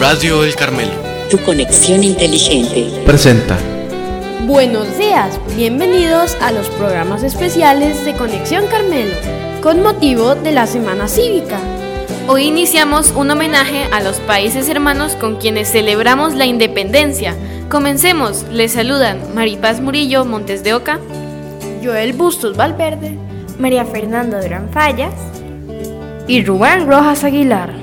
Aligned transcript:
Radio 0.00 0.44
El 0.44 0.54
Carmelo. 0.54 0.92
Tu 1.28 1.38
conexión 1.38 2.04
inteligente. 2.04 3.02
Presenta. 3.04 3.58
Buenos 4.46 4.96
días, 4.96 5.40
bienvenidos 5.56 6.36
a 6.40 6.52
los 6.52 6.68
programas 6.68 7.22
especiales 7.24 8.04
de 8.04 8.14
Conexión 8.14 8.66
Carmelo, 8.68 9.14
con 9.60 9.82
motivo 9.82 10.36
de 10.36 10.52
la 10.52 10.66
Semana 10.66 11.08
Cívica. 11.08 11.58
Hoy 12.28 12.44
iniciamos 12.44 13.10
un 13.10 13.30
homenaje 13.30 13.88
a 13.92 14.00
los 14.00 14.20
países 14.20 14.68
hermanos 14.68 15.16
con 15.16 15.36
quienes 15.36 15.72
celebramos 15.72 16.34
la 16.34 16.46
independencia. 16.46 17.34
Comencemos, 17.68 18.44
les 18.52 18.72
saludan 18.72 19.18
Maripaz 19.34 19.80
Murillo 19.80 20.24
Montes 20.24 20.62
de 20.62 20.74
Oca, 20.74 21.00
Joel 21.82 22.12
Bustos 22.12 22.56
Valverde 22.56 23.18
María 23.58 23.84
Fernanda 23.84 24.40
Durán 24.40 24.70
Fallas 24.70 25.14
y 26.28 26.44
Rubén 26.44 26.86
Rojas 26.86 27.24
Aguilar. 27.24 27.77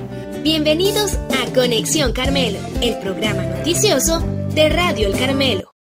Bienvenidos 0.45 1.17
a 1.41 1.51
Conexión 1.55 2.13
Carmelo, 2.13 2.59
el 2.79 2.99
programa 2.99 3.41
noticioso 3.41 4.19
de 4.53 4.69
Radio 4.69 5.07
El 5.07 5.17
Carmelo. 5.17 5.71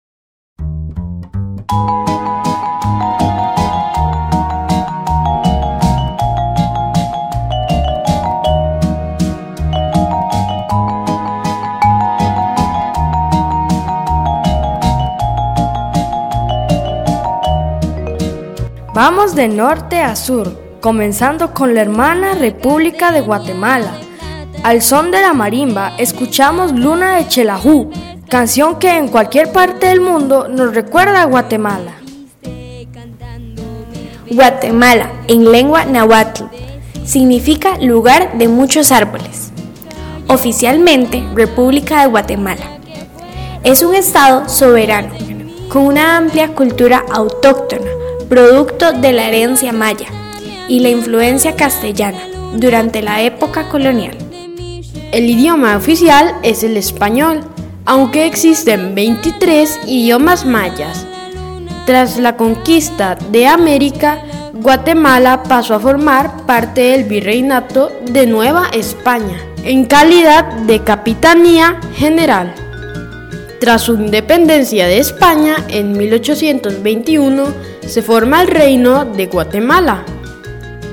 Vamos 18.95 19.35
de 19.35 19.47
norte 19.47 20.01
a 20.01 20.15
sur, 20.15 20.59
comenzando 20.81 21.53
con 21.53 21.75
la 21.75 21.81
hermana 21.81 22.33
República 22.33 23.11
de 23.11 23.21
Guatemala. 23.21 24.04
Al 24.65 24.81
son 24.81 25.11
de 25.11 25.21
la 25.21 25.35
marimba 25.35 25.93
escuchamos 25.99 26.71
Luna 26.71 27.17
de 27.17 27.27
Chelajú, 27.27 27.91
canción 28.27 28.79
que 28.79 28.97
en 28.97 29.09
cualquier 29.09 29.51
parte 29.51 29.85
del 29.85 30.01
mundo 30.01 30.47
nos 30.47 30.73
recuerda 30.73 31.21
a 31.21 31.25
Guatemala. 31.25 31.91
Guatemala, 34.27 35.11
en 35.27 35.51
lengua 35.51 35.85
náhuatl, 35.85 36.45
significa 37.05 37.77
lugar 37.77 38.39
de 38.39 38.47
muchos 38.47 38.91
árboles. 38.91 39.51
Oficialmente, 40.29 41.23
República 41.35 42.01
de 42.01 42.07
Guatemala. 42.07 42.79
Es 43.63 43.83
un 43.83 43.93
estado 43.93 44.49
soberano, 44.49 45.13
con 45.69 45.83
una 45.83 46.17
amplia 46.17 46.55
cultura 46.55 47.05
autóctona, 47.11 47.91
producto 48.27 48.93
de 48.93 49.13
la 49.13 49.27
herencia 49.27 49.71
maya 49.71 50.07
y 50.67 50.79
la 50.79 50.89
influencia 50.89 51.55
castellana 51.55 52.27
durante 52.55 53.03
la 53.03 53.21
época 53.21 53.69
colonial. 53.69 54.24
El 55.15 55.29
idioma 55.29 55.77
oficial 55.77 56.35
es 56.43 56.61
el 56.65 56.75
español, 56.75 57.39
aunque 57.85 58.25
existen 58.25 58.93
23 58.95 59.79
idiomas 59.87 60.45
mayas. 60.45 61.07
Tras 61.85 62.17
la 62.17 62.35
conquista 62.35 63.17
de 63.31 63.47
América, 63.47 64.21
Guatemala 64.51 65.41
pasó 65.43 65.75
a 65.75 65.79
formar 65.79 66.45
parte 66.45 66.81
del 66.81 67.05
virreinato 67.05 67.93
de 68.11 68.27
Nueva 68.27 68.67
España, 68.73 69.37
en 69.63 69.85
calidad 69.85 70.51
de 70.67 70.83
capitanía 70.83 71.79
general. 71.95 72.53
Tras 73.61 73.83
su 73.83 73.93
independencia 73.93 74.85
de 74.85 74.97
España 74.97 75.55
en 75.69 75.97
1821, 75.97 77.45
se 77.87 78.01
forma 78.01 78.41
el 78.41 78.49
Reino 78.49 79.05
de 79.05 79.27
Guatemala. 79.27 80.03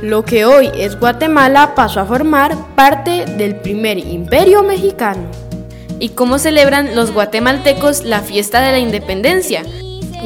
Lo 0.02 0.24
que 0.24 0.44
hoy 0.44 0.68
es 0.76 0.98
Guatemala 0.98 1.76
pasó 1.76 2.00
a 2.00 2.04
formar 2.04 2.56
parte 2.74 3.24
del 3.24 3.54
primer 3.54 3.98
imperio 3.98 4.64
mexicano. 4.64 5.22
¿Y 6.00 6.08
cómo 6.08 6.40
celebran 6.40 6.96
los 6.96 7.12
guatemaltecos 7.12 8.02
la 8.02 8.20
fiesta 8.20 8.60
de 8.62 8.72
la 8.72 8.80
independencia? 8.80 9.62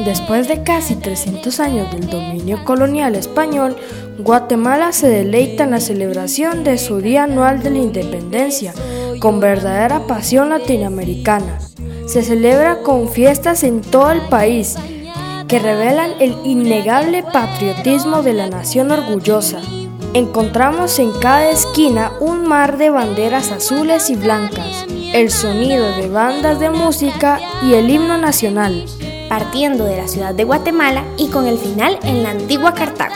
Después 0.03 0.47
de 0.47 0.63
casi 0.63 0.95
300 0.95 1.59
años 1.59 1.91
del 1.91 2.09
dominio 2.09 2.65
colonial 2.65 3.13
español, 3.13 3.75
Guatemala 4.17 4.93
se 4.93 5.09
deleita 5.09 5.65
en 5.65 5.71
la 5.71 5.79
celebración 5.79 6.63
de 6.63 6.79
su 6.79 6.97
Día 6.97 7.25
Anual 7.25 7.61
de 7.61 7.69
la 7.69 7.77
Independencia, 7.77 8.73
con 9.19 9.39
verdadera 9.39 10.07
pasión 10.07 10.49
latinoamericana. 10.49 11.59
Se 12.07 12.23
celebra 12.23 12.81
con 12.81 13.09
fiestas 13.09 13.63
en 13.63 13.81
todo 13.81 14.09
el 14.09 14.21
país 14.21 14.75
que 15.47 15.59
revelan 15.59 16.11
el 16.19 16.35
innegable 16.43 17.23
patriotismo 17.23 18.21
de 18.21 18.33
la 18.33 18.47
nación 18.47 18.91
orgullosa. 18.91 19.61
Encontramos 20.13 20.99
en 20.99 21.11
cada 21.19 21.49
esquina 21.49 22.11
un 22.19 22.47
mar 22.47 22.77
de 22.77 22.89
banderas 22.89 23.51
azules 23.51 24.09
y 24.09 24.15
blancas, 24.15 24.85
el 25.13 25.31
sonido 25.31 25.95
de 25.95 26.09
bandas 26.09 26.59
de 26.59 26.69
música 26.69 27.39
y 27.63 27.73
el 27.73 27.89
himno 27.89 28.17
nacional. 28.17 28.85
partiendo 29.29 29.83
de 29.83 29.97
la 29.97 30.07
ciudad 30.07 30.33
de 30.33 30.45
Guatemala 30.45 31.03
y 31.17 31.27
con 31.27 31.47
el 31.47 31.57
final 31.57 31.99
en 32.03 32.23
la 32.23 32.29
antigua 32.29 32.73
Cartago, 32.73 33.13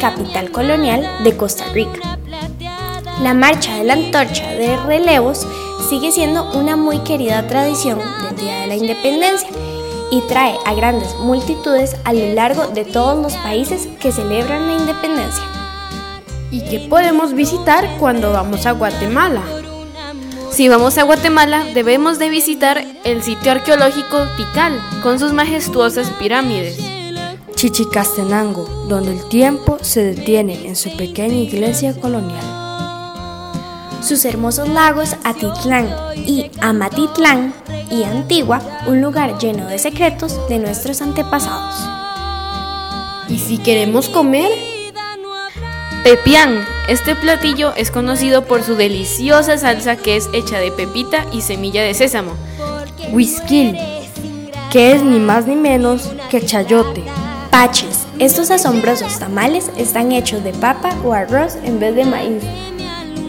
capital 0.00 0.50
colonial 0.50 1.08
de 1.22 1.36
Costa 1.36 1.64
Rica. 1.72 2.18
La 3.22 3.34
marcha 3.34 3.76
de 3.76 3.84
la 3.84 3.92
antorcha 3.92 4.48
de 4.48 4.76
relevos 4.78 5.46
sigue 5.88 6.10
siendo 6.10 6.50
una 6.58 6.74
muy 6.76 6.98
querida 7.04 7.46
tradición 7.46 8.00
del 8.00 8.36
Día 8.36 8.62
de 8.62 8.66
la 8.66 8.74
Independencia 8.74 9.48
y 10.14 10.20
trae 10.28 10.56
a 10.64 10.74
grandes 10.74 11.16
multitudes 11.16 11.96
a 12.04 12.12
lo 12.12 12.34
largo 12.34 12.68
de 12.68 12.84
todos 12.84 13.20
los 13.20 13.34
países 13.42 13.88
que 14.00 14.12
celebran 14.12 14.68
la 14.68 14.74
independencia. 14.76 15.44
¿Y 16.52 16.60
qué 16.60 16.86
podemos 16.88 17.32
visitar 17.32 17.88
cuando 17.98 18.30
vamos 18.32 18.64
a 18.64 18.72
Guatemala? 18.72 19.42
Si 20.52 20.68
vamos 20.68 20.98
a 20.98 21.02
Guatemala, 21.02 21.64
debemos 21.74 22.20
de 22.20 22.28
visitar 22.28 22.84
el 23.02 23.24
sitio 23.24 23.50
arqueológico 23.50 24.18
Tikal, 24.36 24.80
con 25.02 25.18
sus 25.18 25.32
majestuosas 25.32 26.08
pirámides. 26.10 26.78
Chichicastenango, 27.56 28.86
donde 28.88 29.14
el 29.14 29.28
tiempo 29.28 29.78
se 29.80 30.04
detiene 30.04 30.68
en 30.68 30.76
su 30.76 30.96
pequeña 30.96 31.34
iglesia 31.34 31.92
colonial. 31.92 32.44
Sus 34.00 34.24
hermosos 34.24 34.68
lagos 34.68 35.16
Atitlán 35.24 35.88
y 36.14 36.52
Amatitlán 36.60 37.52
y 37.90 38.04
Antigua, 38.04 38.60
un 38.86 39.00
lugar 39.00 39.38
lleno 39.38 39.66
de 39.66 39.78
secretos 39.78 40.38
de 40.48 40.58
nuestros 40.58 41.02
antepasados. 41.02 41.74
¿Y 43.28 43.38
si 43.38 43.58
queremos 43.58 44.08
comer? 44.08 44.50
Pepián. 46.04 46.64
Este 46.86 47.16
platillo 47.16 47.74
es 47.76 47.90
conocido 47.90 48.44
por 48.44 48.62
su 48.62 48.74
deliciosa 48.74 49.56
salsa 49.56 49.96
que 49.96 50.16
es 50.16 50.28
hecha 50.34 50.58
de 50.58 50.70
pepita 50.70 51.24
y 51.32 51.40
semilla 51.40 51.82
de 51.82 51.94
sésamo. 51.94 52.32
Whisky, 53.10 53.74
que 54.70 54.92
es 54.92 55.02
ni 55.02 55.18
más 55.18 55.46
ni 55.46 55.56
menos 55.56 56.10
que 56.30 56.44
chayote. 56.44 57.02
Paches. 57.50 58.06
Estos 58.18 58.50
asombrosos 58.50 59.18
tamales 59.18 59.70
están 59.78 60.12
hechos 60.12 60.44
de 60.44 60.52
papa 60.52 60.90
o 61.04 61.14
arroz 61.14 61.56
en 61.64 61.80
vez 61.80 61.96
de 61.96 62.04
maíz. 62.04 62.42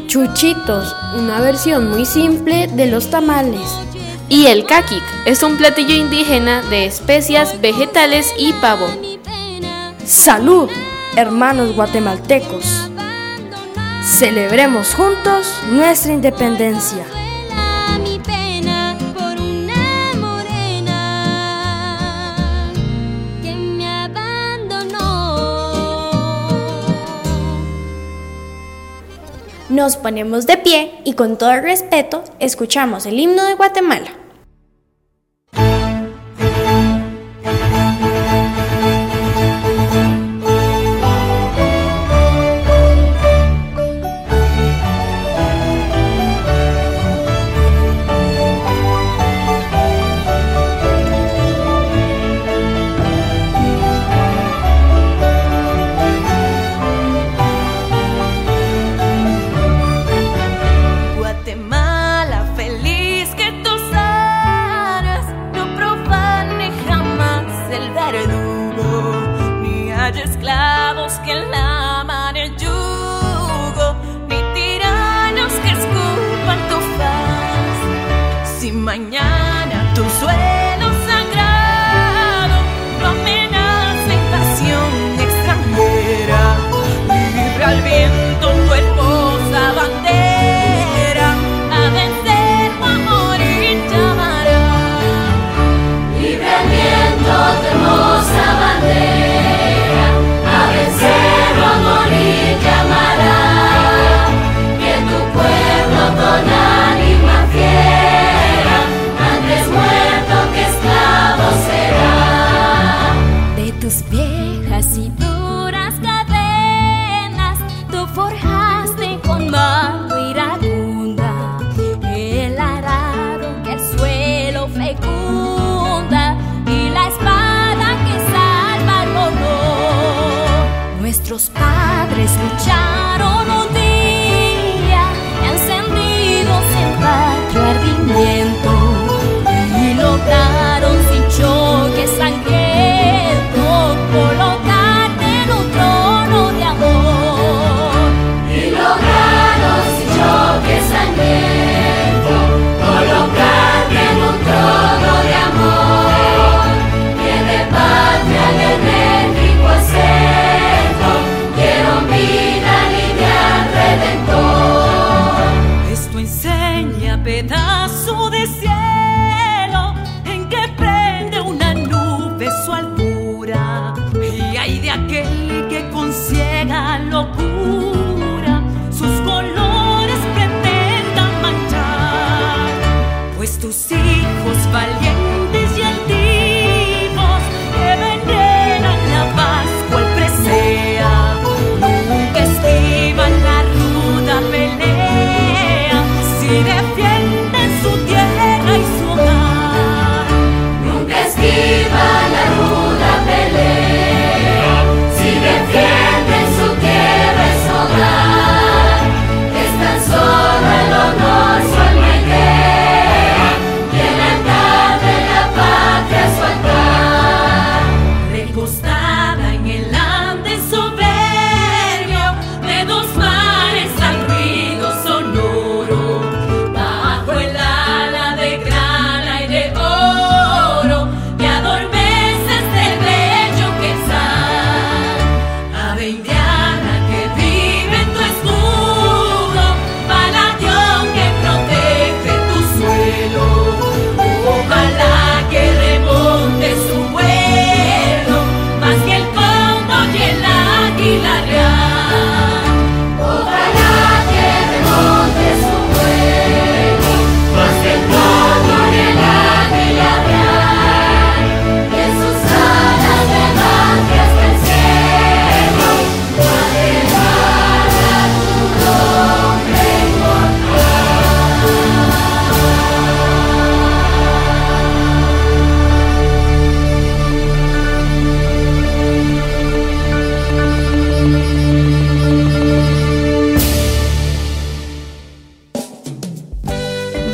Chuchitos, 0.07 0.94
una 1.18 1.39
versión 1.39 1.89
muy 1.89 2.06
simple 2.06 2.68
de 2.68 2.88
los 2.88 3.09
tamales. 3.09 3.62
Y 4.27 4.48
el 4.48 4.66
caquic 4.66 5.04
es 5.25 5.44
un 5.44 5.57
platillo 5.57 5.95
indígena 5.95 6.62
de 6.63 6.86
especias, 6.86 7.62
vegetales 7.62 8.33
y 8.38 8.54
pavo. 8.54 8.88
¡Salud, 10.06 10.69
hermanos 11.16 11.75
guatemaltecos! 11.75 12.89
Celebremos 14.04 14.94
juntos 14.95 15.48
nuestra 15.72 16.13
independencia. 16.13 17.06
Nos 29.69 29.97
ponemos 29.97 30.45
de 30.45 30.57
pie 30.57 31.01
y 31.06 31.13
con 31.13 31.39
todo 31.39 31.50
el 31.50 31.63
respeto 31.63 32.23
escuchamos 32.38 33.07
el 33.07 33.19
himno 33.19 33.44
de 33.45 33.56
Guatemala. 33.56 34.25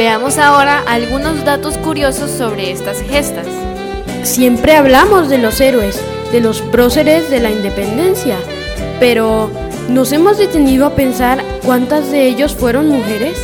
Veamos 0.01 0.39
ahora 0.39 0.83
algunos 0.87 1.45
datos 1.45 1.77
curiosos 1.77 2.31
sobre 2.31 2.71
estas 2.71 3.03
gestas. 3.03 3.45
Siempre 4.23 4.75
hablamos 4.75 5.29
de 5.29 5.37
los 5.37 5.61
héroes, 5.61 6.01
de 6.31 6.41
los 6.41 6.59
próceres 6.59 7.29
de 7.29 7.39
la 7.39 7.51
independencia, 7.51 8.39
pero 8.99 9.51
¿nos 9.89 10.11
hemos 10.11 10.39
detenido 10.39 10.87
a 10.87 10.95
pensar 10.95 11.43
cuántas 11.63 12.09
de 12.09 12.25
ellos 12.25 12.55
fueron 12.55 12.89
mujeres? 12.89 13.37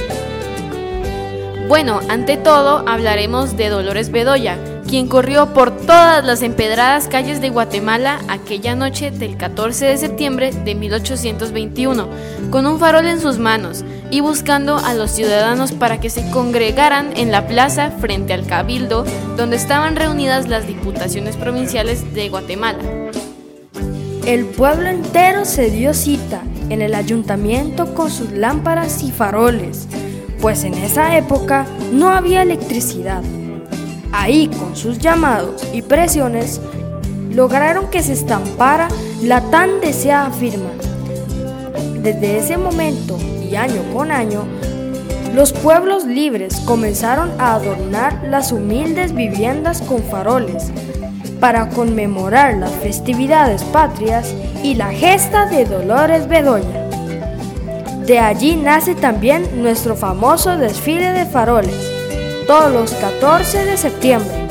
Bueno, 1.67 1.99
ante 2.09 2.37
todo 2.37 2.83
hablaremos 2.87 3.55
de 3.55 3.69
Dolores 3.69 4.09
Bedoya, 4.09 4.57
quien 4.89 5.07
corrió 5.07 5.53
por 5.53 5.69
todas 5.69 6.25
las 6.25 6.41
empedradas 6.41 7.07
calles 7.07 7.39
de 7.39 7.51
Guatemala 7.51 8.19
aquella 8.29 8.73
noche 8.73 9.11
del 9.11 9.37
14 9.37 9.85
de 9.85 9.97
septiembre 9.97 10.51
de 10.51 10.73
1821, 10.73 12.07
con 12.49 12.65
un 12.65 12.79
farol 12.79 13.05
en 13.05 13.21
sus 13.21 13.37
manos 13.37 13.85
y 14.09 14.21
buscando 14.21 14.77
a 14.77 14.93
los 14.93 15.11
ciudadanos 15.11 15.71
para 15.71 15.99
que 15.99 16.09
se 16.09 16.29
congregaran 16.31 17.15
en 17.17 17.31
la 17.31 17.47
plaza 17.47 17.91
frente 17.91 18.33
al 18.33 18.45
cabildo 18.45 19.05
donde 19.35 19.57
estaban 19.57 19.95
reunidas 19.95 20.47
las 20.47 20.67
diputaciones 20.67 21.35
provinciales 21.35 22.13
de 22.13 22.29
Guatemala. 22.29 22.79
El 24.25 24.45
pueblo 24.45 24.89
entero 24.89 25.45
se 25.45 25.69
dio 25.69 25.93
cita 25.93 26.41
en 26.69 26.81
el 26.81 26.95
ayuntamiento 26.95 27.93
con 27.93 28.11
sus 28.11 28.31
lámparas 28.31 29.01
y 29.03 29.11
faroles, 29.11 29.87
pues 30.41 30.63
en 30.63 30.73
esa 30.73 31.17
época 31.17 31.65
no 31.93 32.09
había 32.09 32.41
electricidad. 32.41 33.23
Ahí, 34.11 34.47
con 34.47 34.75
sus 34.75 34.99
llamados 34.99 35.63
y 35.73 35.81
presiones, 35.81 36.59
lograron 37.31 37.89
que 37.89 38.03
se 38.03 38.13
estampara 38.13 38.87
la 39.21 39.41
tan 39.49 39.79
deseada 39.79 40.31
firma. 40.31 40.71
Desde 42.01 42.37
ese 42.37 42.57
momento 42.57 43.17
y 43.49 43.55
año 43.55 43.81
con 43.93 44.11
año, 44.11 44.45
los 45.33 45.53
pueblos 45.53 46.05
libres 46.05 46.59
comenzaron 46.61 47.31
a 47.39 47.55
adornar 47.55 48.23
las 48.23 48.51
humildes 48.51 49.13
viviendas 49.13 49.81
con 49.81 50.01
faroles 50.03 50.71
para 51.39 51.69
conmemorar 51.69 52.55
las 52.55 52.71
festividades 52.71 53.63
patrias 53.63 54.33
y 54.63 54.75
la 54.75 54.91
gesta 54.91 55.45
de 55.45 55.65
Dolores 55.65 56.27
Bedoya. 56.27 56.89
De 58.05 58.19
allí 58.19 58.55
nace 58.55 58.95
también 58.95 59.61
nuestro 59.61 59.95
famoso 59.95 60.57
desfile 60.57 61.11
de 61.11 61.25
faroles, 61.25 61.75
todos 62.47 62.71
los 62.71 62.91
14 62.93 63.65
de 63.65 63.77
septiembre. 63.77 64.47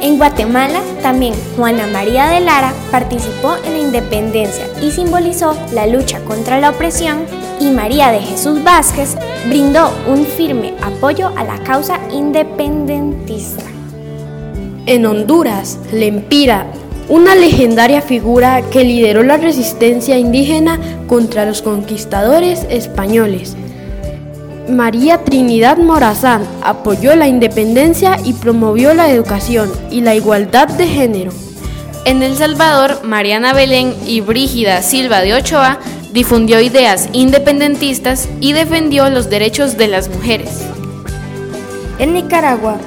En 0.00 0.16
Guatemala, 0.16 0.80
también 1.02 1.34
Juana 1.56 1.86
María 1.86 2.26
de 2.28 2.40
Lara 2.40 2.72
participó 2.90 3.54
en 3.66 3.72
la 3.74 3.78
independencia 3.78 4.69
y 4.82 4.90
simbolizó 4.90 5.56
la 5.72 5.86
lucha 5.86 6.20
contra 6.20 6.60
la 6.60 6.70
opresión 6.70 7.24
y 7.60 7.70
María 7.70 8.10
de 8.10 8.20
Jesús 8.20 8.62
Vázquez 8.64 9.16
brindó 9.48 9.90
un 10.08 10.24
firme 10.24 10.74
apoyo 10.82 11.30
a 11.36 11.44
la 11.44 11.58
causa 11.62 11.98
independentista. 12.10 13.64
En 14.86 15.06
Honduras, 15.06 15.78
Lempira, 15.92 16.66
una 17.08 17.34
legendaria 17.34 18.00
figura 18.00 18.62
que 18.70 18.84
lideró 18.84 19.22
la 19.22 19.36
resistencia 19.36 20.18
indígena 20.18 20.78
contra 21.06 21.44
los 21.44 21.60
conquistadores 21.60 22.66
españoles. 22.70 23.56
María 24.68 25.24
Trinidad 25.24 25.78
Morazán 25.78 26.46
apoyó 26.62 27.16
la 27.16 27.26
independencia 27.26 28.16
y 28.24 28.34
promovió 28.34 28.94
la 28.94 29.10
educación 29.10 29.70
y 29.90 30.00
la 30.02 30.14
igualdad 30.14 30.68
de 30.68 30.86
género. 30.86 31.49
En 32.06 32.22
El 32.22 32.36
Salvador, 32.36 33.04
Mariana 33.04 33.52
Belén 33.52 33.94
y 34.06 34.22
Brígida 34.22 34.82
Silva 34.82 35.20
de 35.20 35.34
Ochoa 35.34 35.78
difundió 36.12 36.60
ideas 36.60 37.08
independentistas 37.12 38.28
y 38.40 38.54
defendió 38.54 39.10
los 39.10 39.28
derechos 39.28 39.76
de 39.76 39.88
las 39.88 40.08
mujeres. 40.08 40.62
En 41.98 42.14
Nicaragua, 42.14 42.78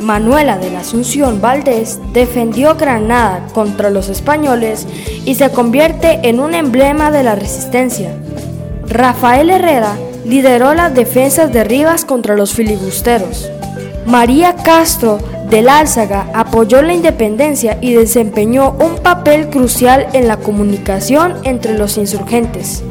Manuela 0.00 0.58
de 0.58 0.70
la 0.70 0.80
Asunción 0.80 1.40
Valdés 1.40 2.00
defendió 2.12 2.74
Granada 2.74 3.46
contra 3.54 3.90
los 3.90 4.08
españoles 4.08 4.88
y 5.24 5.36
se 5.36 5.50
convierte 5.50 6.28
en 6.28 6.40
un 6.40 6.54
emblema 6.54 7.12
de 7.12 7.22
la 7.22 7.36
resistencia. 7.36 8.12
Rafael 8.88 9.50
Herrera 9.50 9.96
lideró 10.24 10.74
las 10.74 10.92
defensas 10.94 11.52
de 11.52 11.62
Rivas 11.62 12.04
contra 12.04 12.36
los 12.36 12.52
filibusteros. 12.52 13.48
María 14.04 14.56
Castro 14.56 15.20
del 15.52 15.68
Álzaga 15.68 16.30
apoyó 16.32 16.80
la 16.80 16.94
independencia 16.94 17.76
y 17.82 17.92
desempeñó 17.92 18.70
un 18.80 18.96
papel 19.02 19.50
crucial 19.50 20.06
en 20.14 20.26
la 20.26 20.38
comunicación 20.38 21.34
entre 21.44 21.76
los 21.76 21.98
insurgentes. 21.98 22.82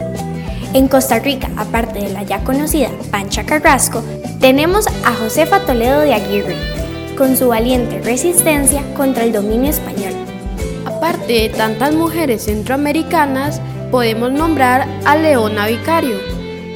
En 0.75 0.87
Costa 0.87 1.17
Rica, 1.17 1.49
aparte 1.57 2.01
de 2.01 2.09
la 2.09 2.21
ya 2.21 2.43
conocida 2.43 2.89
Pancha 3.09 3.47
Carrasco, 3.47 4.03
tenemos 4.39 4.85
a 5.03 5.11
Josefa 5.15 5.61
Toledo 5.61 6.01
de 6.01 6.13
Aguirre, 6.13 6.55
con 7.17 7.35
su 7.35 7.47
valiente 7.47 7.99
resistencia 7.99 8.83
contra 8.95 9.23
el 9.23 9.33
dominio 9.33 9.71
español. 9.71 10.13
Aparte 10.85 11.33
de 11.33 11.49
tantas 11.49 11.95
mujeres 11.95 12.43
centroamericanas, 12.43 13.59
podemos 13.89 14.31
nombrar 14.31 14.87
a 15.05 15.15
Leona 15.15 15.65
Vicario 15.65 16.19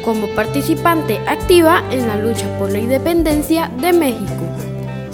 como 0.04 0.26
participante 0.30 1.20
activa 1.28 1.84
en 1.92 2.08
la 2.08 2.16
lucha 2.16 2.48
por 2.58 2.72
la 2.72 2.80
independencia 2.80 3.70
de 3.80 3.94
México. 3.94 4.65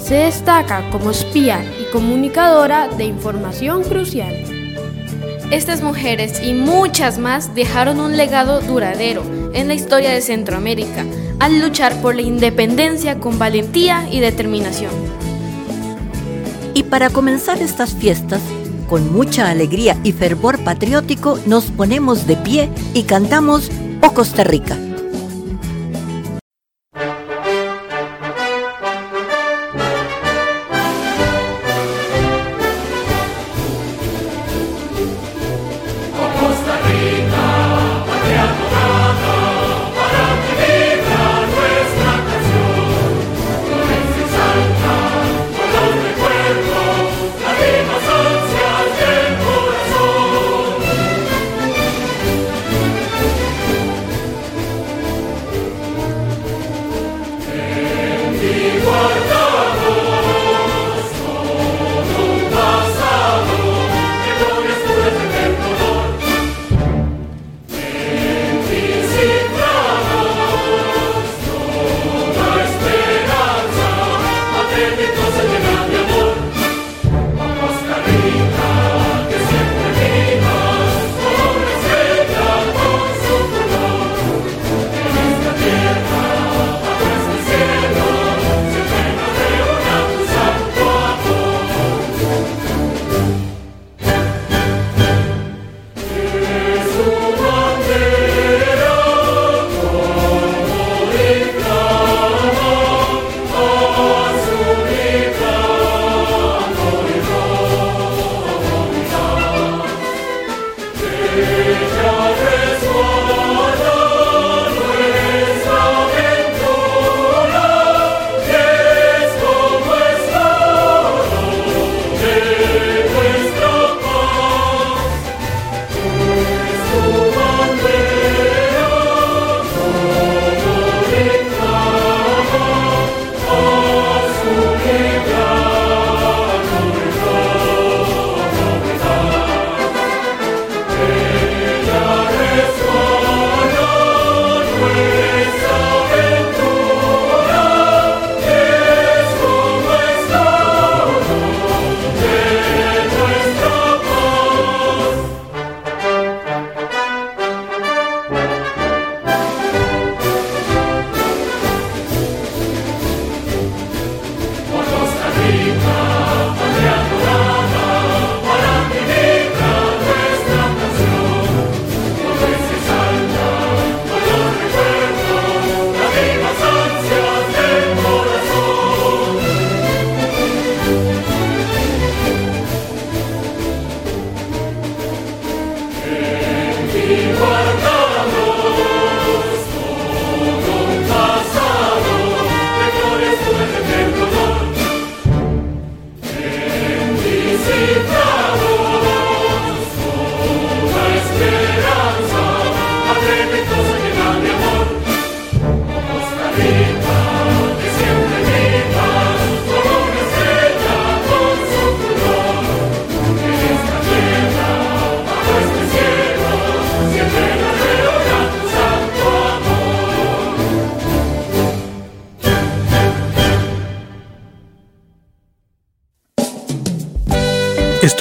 Se 0.03 0.15
destaca 0.15 0.89
como 0.89 1.11
espía 1.11 1.63
y 1.79 1.91
comunicadora 1.91 2.87
de 2.89 3.05
información 3.05 3.83
crucial. 3.83 4.33
Estas 5.51 5.81
mujeres 5.81 6.41
y 6.43 6.53
muchas 6.53 7.17
más 7.17 7.53
dejaron 7.55 7.99
un 7.99 8.17
legado 8.17 8.61
duradero 8.61 9.23
en 9.53 9.67
la 9.67 9.73
historia 9.73 10.11
de 10.11 10.21
Centroamérica 10.21 11.05
al 11.39 11.59
luchar 11.59 12.01
por 12.01 12.15
la 12.15 12.21
independencia 12.21 13.19
con 13.19 13.37
valentía 13.37 14.07
y 14.11 14.19
determinación. 14.19 14.91
Y 16.73 16.83
para 16.83 17.09
comenzar 17.09 17.61
estas 17.61 17.93
fiestas, 17.93 18.41
con 18.87 19.11
mucha 19.13 19.49
alegría 19.49 19.97
y 20.03 20.11
fervor 20.11 20.63
patriótico, 20.63 21.39
nos 21.45 21.65
ponemos 21.65 22.27
de 22.27 22.35
pie 22.37 22.69
y 22.93 23.03
cantamos 23.03 23.69
O 24.01 24.13
Costa 24.13 24.43
Rica. 24.43 24.77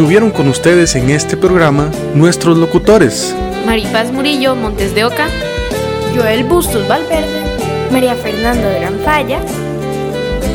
Estuvieron 0.01 0.31
con 0.31 0.49
ustedes 0.49 0.97
en 0.97 1.11
este 1.11 1.37
programa 1.37 1.91
nuestros 2.15 2.57
locutores. 2.57 3.37
Maripaz 3.67 4.11
Murillo 4.11 4.57
Montes 4.57 4.95
de 4.95 5.05
Oca, 5.05 5.27
Joel 6.17 6.45
Bustos 6.45 6.89
Valverde. 6.89 7.91
María 7.93 8.15
Fernando 8.15 8.63
Gran 8.63 8.99
Fallas 9.01 9.45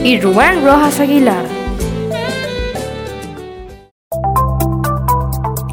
y 0.04 0.20
Rubén 0.20 0.66
Rojas 0.66 1.00
Aguilar. 1.00 1.46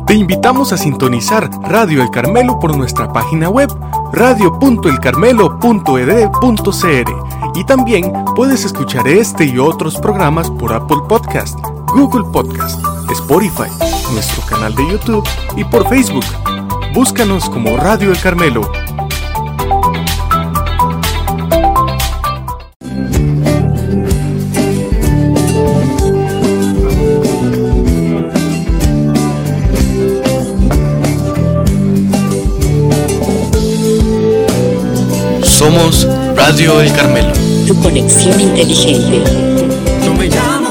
Te 0.06 0.16
invitamos 0.16 0.74
a 0.74 0.76
sintonizar 0.76 1.48
Radio 1.62 2.02
El 2.02 2.10
Carmelo 2.10 2.60
por 2.60 2.76
nuestra 2.76 3.10
página 3.10 3.48
web 3.48 3.70
radio.elcarmelo.ed.cr 4.12 7.10
y 7.54 7.64
también 7.64 8.12
puedes 8.36 8.66
escuchar 8.66 9.08
este 9.08 9.46
y 9.46 9.58
otros 9.58 9.96
programas 9.96 10.50
por 10.50 10.74
Apple 10.74 10.98
Podcast, 11.08 11.58
Google 11.94 12.30
Podcast, 12.30 12.91
Spotify, 13.10 13.70
nuestro 14.12 14.42
canal 14.46 14.74
de 14.74 14.88
YouTube 14.88 15.28
y 15.56 15.64
por 15.64 15.88
Facebook. 15.88 16.24
Búscanos 16.94 17.48
como 17.48 17.76
Radio 17.76 18.10
El 18.10 18.18
Carmelo. 18.18 18.70
Somos 35.42 36.08
Radio 36.34 36.80
El 36.80 36.92
Carmelo. 36.92 37.32
Tu 37.66 37.80
conexión 37.80 38.40
inteligente. 38.40 39.22
Yo 40.04 40.12
me 40.14 40.26
llamo 40.26 40.61